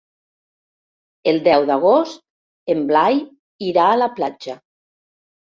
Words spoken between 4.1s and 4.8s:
platja.